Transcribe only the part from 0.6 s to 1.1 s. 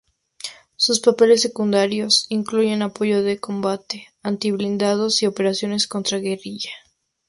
Sus